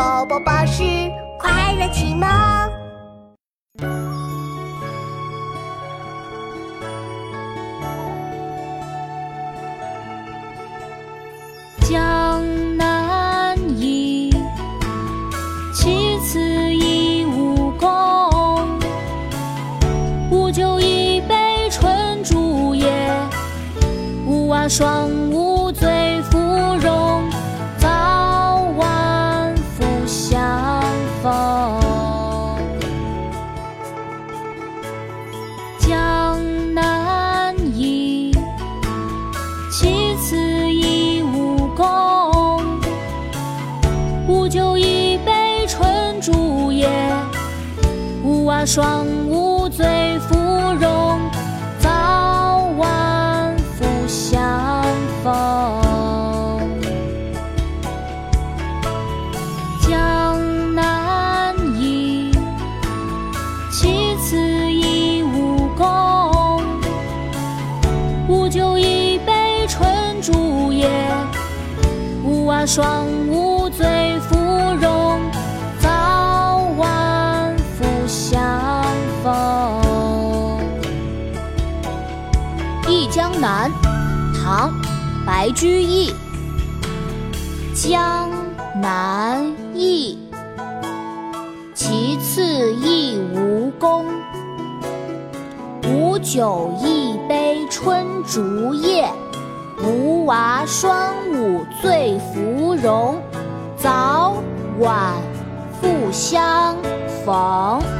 [0.00, 0.82] 宝宝巴士
[1.38, 2.26] 快乐启蒙。
[11.82, 12.42] 江
[12.78, 14.34] 南忆，
[15.74, 16.40] 其次
[16.74, 17.86] 忆吴宫。
[20.30, 22.90] 吴酒一杯春竹叶，
[24.26, 25.10] 吴娃双
[48.66, 50.36] 双舞醉芙
[50.80, 51.20] 蓉。
[51.78, 54.92] 早晚复相
[55.22, 55.32] 逢。
[59.88, 62.30] 江南忆，
[63.70, 64.36] 其次
[64.70, 66.62] 忆吴宫。
[68.28, 70.88] 吴酒一杯春竹叶，
[72.22, 74.36] 吴娃双舞醉芙
[82.90, 83.70] 忆江南》
[84.42, 84.68] 唐·
[85.24, 86.12] 白居易。
[87.72, 88.28] 江
[88.82, 90.18] 南忆，
[91.72, 92.42] 其次
[92.74, 94.06] 忆吴宫。
[95.84, 99.08] 吴酒一杯春竹叶，
[99.84, 103.22] 吴娃双舞醉芙蓉。
[103.76, 104.34] 早
[104.80, 105.14] 晚
[105.80, 106.76] 复相
[107.24, 107.99] 逢。